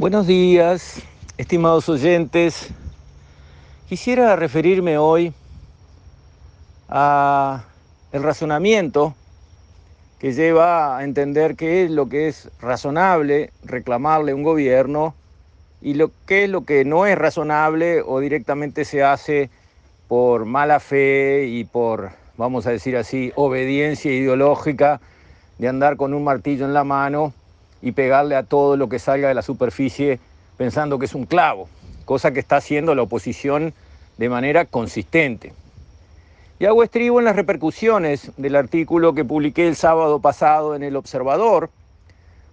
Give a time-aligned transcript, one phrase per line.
[0.00, 1.02] Buenos días,
[1.36, 2.70] estimados oyentes.
[3.86, 5.34] Quisiera referirme hoy
[6.88, 7.64] a
[8.10, 9.14] el razonamiento
[10.18, 15.14] que lleva a entender qué es lo que es razonable reclamarle a un gobierno
[15.82, 19.50] y lo qué es lo que no es razonable o directamente se hace
[20.08, 24.98] por mala fe y por, vamos a decir así, obediencia ideológica
[25.58, 27.34] de andar con un martillo en la mano
[27.82, 30.18] y pegarle a todo lo que salga de la superficie
[30.56, 31.68] pensando que es un clavo,
[32.04, 33.72] cosa que está haciendo la oposición
[34.18, 35.54] de manera consistente.
[36.58, 40.96] Y hago estribo en las repercusiones del artículo que publiqué el sábado pasado en El
[40.96, 41.70] Observador,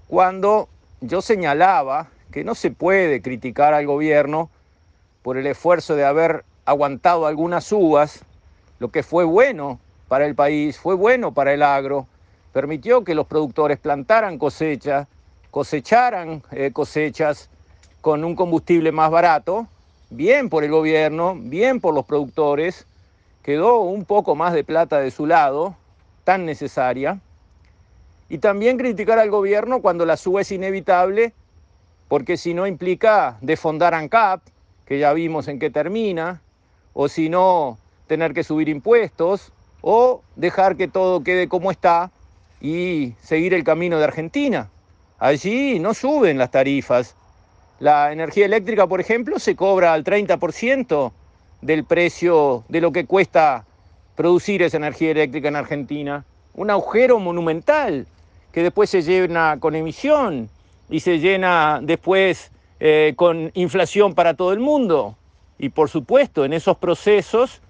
[0.07, 0.69] cuando
[1.01, 4.49] yo señalaba que no se puede criticar al gobierno
[5.23, 8.23] por el esfuerzo de haber aguantado algunas uvas,
[8.79, 12.07] lo que fue bueno para el país, fue bueno para el agro,
[12.53, 15.07] permitió que los productores plantaran cosechas,
[15.57, 17.49] cosecharan eh, cosechas
[18.01, 19.65] con un combustible más barato,
[20.11, 22.85] bien por el gobierno, bien por los productores,
[23.41, 25.75] quedó un poco más de plata de su lado,
[26.23, 27.19] tan necesaria,
[28.29, 31.33] y también criticar al gobierno cuando la suba es inevitable,
[32.07, 34.43] porque si no implica defondar ANCAP,
[34.85, 36.39] que ya vimos en qué termina,
[36.93, 42.11] o si no, tener que subir impuestos, o dejar que todo quede como está
[42.61, 44.69] y seguir el camino de Argentina.
[45.19, 47.15] Allí no suben las tarifas.
[47.79, 51.11] La energía eléctrica, por ejemplo, se cobra al 30%
[51.61, 53.65] del precio de lo que cuesta
[54.15, 56.25] producir esa energía eléctrica en Argentina.
[56.53, 58.05] Un agujero monumental
[58.51, 60.49] que después se llena con emisión
[60.89, 65.15] y se llena después eh, con inflación para todo el mundo.
[65.57, 67.61] Y por supuesto, en esos procesos,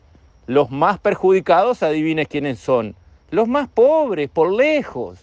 [0.47, 2.95] los más perjudicados, adivines quiénes son,
[3.31, 5.19] los más pobres, por lejos.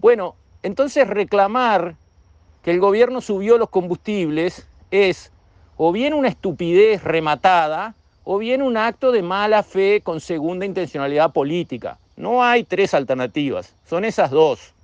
[0.00, 1.96] Bueno, entonces reclamar
[2.62, 5.32] que el gobierno subió los combustibles es
[5.76, 7.94] o bien una estupidez rematada
[8.24, 11.98] o bien un acto de mala fe con segunda intencionalidad política.
[12.16, 14.74] No hay tres alternativas, son esas dos.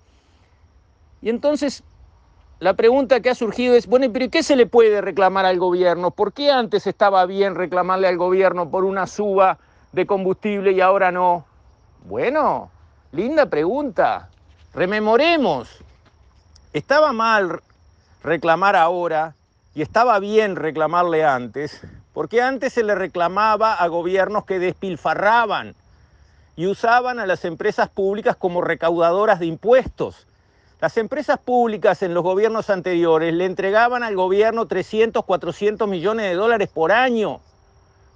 [1.21, 1.83] Y entonces
[2.59, 6.11] la pregunta que ha surgido es, bueno, pero ¿qué se le puede reclamar al gobierno?
[6.11, 9.59] ¿Por qué antes estaba bien reclamarle al gobierno por una suba
[9.93, 11.45] de combustible y ahora no?
[12.09, 12.71] Bueno,
[13.13, 14.31] linda pregunta.
[14.77, 15.71] Rememoremos,
[16.75, 17.63] estaba mal
[18.23, 19.35] reclamar ahora
[19.75, 21.81] y estaba bien reclamarle antes,
[22.13, 25.75] porque antes se le reclamaba a gobiernos que despilfarraban
[26.57, 30.27] y usaban a las empresas públicas como recaudadoras de impuestos.
[30.83, 36.35] Las empresas públicas en los gobiernos anteriores le entregaban al gobierno 300, 400 millones de
[36.35, 37.41] dólares por año.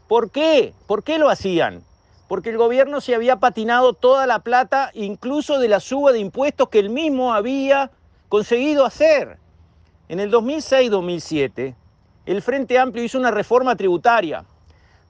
[0.08, 0.74] ¿Por qué?
[0.86, 1.82] ¿Por qué lo hacían?
[2.30, 6.68] Porque el gobierno se había patinado toda la plata, incluso de la suba de impuestos
[6.68, 7.90] que él mismo había
[8.28, 9.38] conseguido hacer.
[10.08, 11.74] En el 2006-2007,
[12.26, 14.44] el Frente Amplio hizo una reforma tributaria,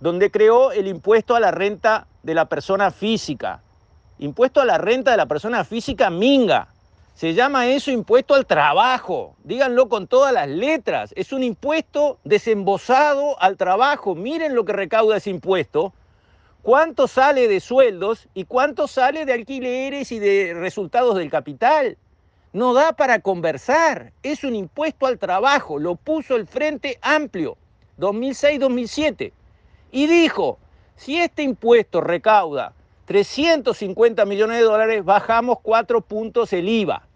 [0.00, 3.60] donde creó el impuesto a la renta de la persona física.
[4.18, 6.68] Impuesto a la renta de la persona física minga.
[7.14, 9.36] Se llama eso impuesto al trabajo.
[9.44, 11.12] Díganlo con todas las letras.
[11.16, 14.14] Es un impuesto desembosado al trabajo.
[14.14, 15.92] Miren lo que recauda ese impuesto
[16.62, 21.96] cuánto sale de sueldos y cuánto sale de alquileres y de resultados del capital.
[22.52, 27.56] No da para conversar, es un impuesto al trabajo, lo puso el Frente Amplio,
[27.98, 29.32] 2006-2007,
[29.92, 30.58] y dijo,
[30.96, 32.72] si este impuesto recauda
[33.04, 37.06] 350 millones de dólares, bajamos cuatro puntos el IVA.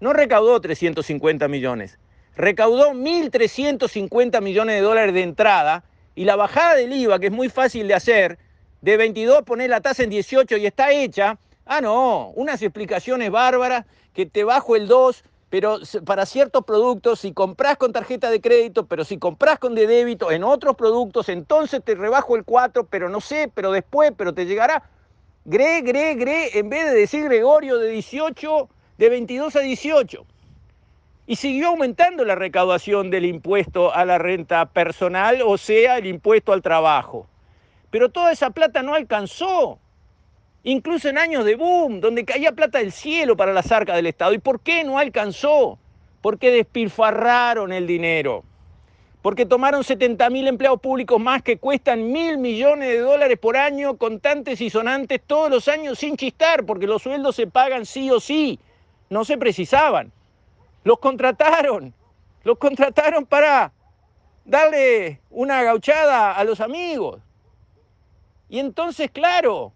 [0.00, 1.98] No recaudó 350 millones,
[2.36, 5.84] recaudó 1.350 millones de dólares de entrada
[6.16, 8.38] y la bajada del IVA, que es muy fácil de hacer,
[8.82, 11.38] de 22 poner la tasa en 18 y está hecha.
[11.64, 17.32] Ah, no, unas explicaciones bárbaras que te bajo el 2, pero para ciertos productos, si
[17.32, 21.82] compras con tarjeta de crédito, pero si compras con de débito en otros productos, entonces
[21.84, 24.82] te rebajo el 4, pero no sé, pero después, pero te llegará.
[25.44, 30.26] Gre, gre, gre, en vez de decir Gregorio de 18, de 22 a 18.
[31.26, 36.52] Y siguió aumentando la recaudación del impuesto a la renta personal, o sea, el impuesto
[36.52, 37.28] al trabajo.
[37.92, 39.78] Pero toda esa plata no alcanzó.
[40.64, 44.32] Incluso en años de boom, donde caía plata del cielo para las arcas del Estado.
[44.32, 45.78] ¿Y por qué no alcanzó?
[46.22, 48.44] Porque despilfarraron el dinero.
[49.20, 53.98] Porque tomaron 70 mil empleados públicos más que cuestan mil millones de dólares por año,
[53.98, 58.20] contantes y sonantes todos los años sin chistar, porque los sueldos se pagan sí o
[58.20, 58.58] sí.
[59.10, 60.12] No se precisaban.
[60.82, 61.92] Los contrataron.
[62.42, 63.70] Los contrataron para
[64.46, 67.20] darle una gauchada a los amigos.
[68.52, 69.72] Y entonces, claro,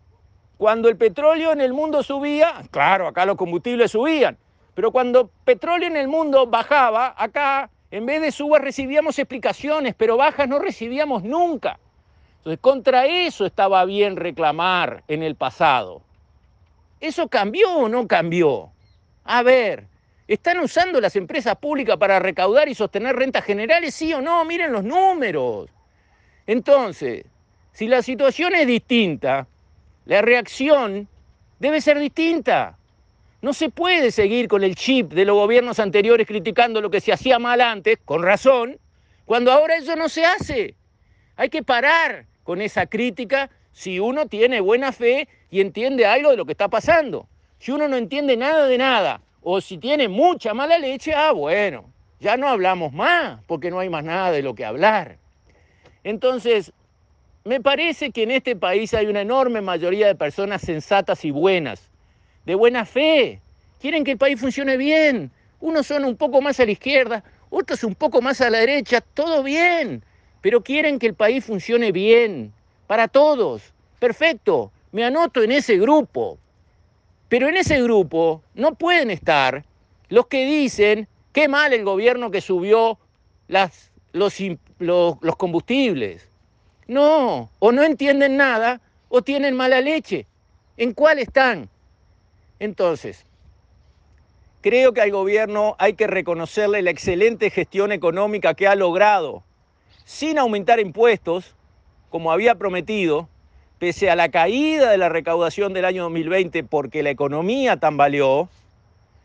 [0.58, 4.36] cuando el petróleo en el mundo subía, claro, acá los combustibles subían,
[4.74, 10.18] pero cuando petróleo en el mundo bajaba, acá En vez de subas recibíamos explicaciones, pero
[10.18, 11.78] bajas no recibíamos nunca.
[12.38, 16.02] Entonces, contra eso estaba bien reclamar en el pasado.
[17.00, 18.72] ¿Eso cambió o no cambió?
[19.24, 19.86] A ver,
[20.28, 23.94] ¿están usando las empresas públicas para recaudar y sostener rentas generales?
[23.94, 25.70] Sí o no, miren los números.
[26.46, 27.24] Entonces,
[27.76, 29.46] si la situación es distinta,
[30.06, 31.06] la reacción
[31.58, 32.78] debe ser distinta.
[33.42, 37.12] No se puede seguir con el chip de los gobiernos anteriores criticando lo que se
[37.12, 38.78] hacía mal antes, con razón,
[39.26, 40.74] cuando ahora eso no se hace.
[41.36, 46.38] Hay que parar con esa crítica si uno tiene buena fe y entiende algo de
[46.38, 47.28] lo que está pasando.
[47.58, 51.92] Si uno no entiende nada de nada, o si tiene mucha mala leche, ah, bueno,
[52.20, 55.18] ya no hablamos más, porque no hay más nada de lo que hablar.
[56.04, 56.72] Entonces,
[57.46, 61.88] me parece que en este país hay una enorme mayoría de personas sensatas y buenas,
[62.44, 63.40] de buena fe.
[63.80, 65.30] Quieren que el país funcione bien.
[65.60, 69.00] Unos son un poco más a la izquierda, otros un poco más a la derecha,
[69.00, 70.02] todo bien.
[70.40, 72.52] Pero quieren que el país funcione bien,
[72.88, 73.62] para todos.
[74.00, 76.38] Perfecto, me anoto en ese grupo.
[77.28, 79.64] Pero en ese grupo no pueden estar
[80.08, 82.98] los que dicen, qué mal el gobierno que subió
[83.46, 84.36] las, los,
[84.80, 86.28] los combustibles.
[86.86, 90.26] No, o no entienden nada o tienen mala leche.
[90.76, 91.68] ¿En cuál están?
[92.58, 93.24] Entonces,
[94.60, 99.42] creo que al gobierno hay que reconocerle la excelente gestión económica que ha logrado,
[100.04, 101.54] sin aumentar impuestos,
[102.10, 103.28] como había prometido,
[103.78, 108.48] pese a la caída de la recaudación del año 2020 porque la economía tambaleó,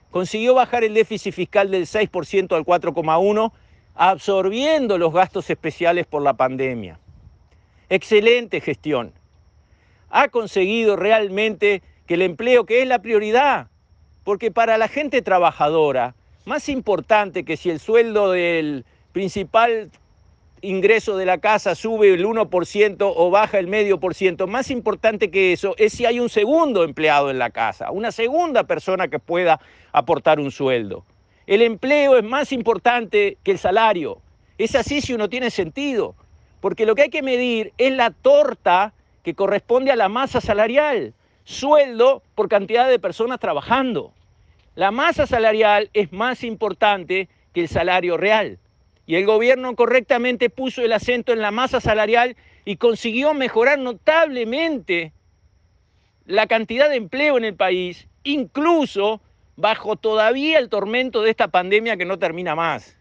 [0.10, 3.52] consiguió bajar el déficit fiscal del 6% al 4,1%,
[3.94, 6.98] absorbiendo los gastos especiales por la pandemia.
[7.92, 9.12] Excelente gestión.
[10.10, 13.68] Ha conseguido realmente que el empleo, que es la prioridad,
[14.24, 16.16] porque para la gente trabajadora,
[16.46, 19.92] más importante que si el sueldo del principal
[20.62, 25.30] ingreso de la casa sube el 1% o baja el medio por ciento, más importante
[25.30, 29.20] que eso es si hay un segundo empleado en la casa, una segunda persona que
[29.20, 29.60] pueda
[29.92, 31.04] aportar un sueldo.
[31.46, 34.22] El empleo es más importante que el salario.
[34.58, 36.16] Es así si uno tiene sentido,
[36.62, 38.94] porque lo que hay que medir es la torta
[39.24, 41.14] que corresponde a la masa salarial,
[41.44, 44.14] sueldo por cantidad de personas trabajando.
[44.76, 48.58] La masa salarial es más importante que el salario real
[49.06, 55.12] y el gobierno correctamente puso el acento en la masa salarial y consiguió mejorar notablemente
[56.26, 59.20] la cantidad de empleo en el país, incluso
[59.58, 62.96] bajo todavía el tormento de esta pandemia que no termina más.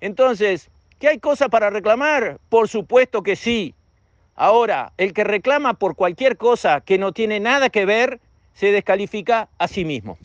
[0.00, 0.68] Entonces,
[0.98, 2.38] ¿qué hay cosas para reclamar?
[2.48, 3.74] Por supuesto que sí.
[4.34, 8.20] Ahora, el que reclama por cualquier cosa que no tiene nada que ver,
[8.54, 10.18] se descalifica a sí mismo.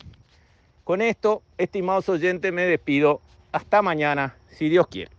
[0.84, 3.20] Con esto, estimados oyentes, me despido.
[3.52, 5.10] Hasta mañana, si Dios quiere.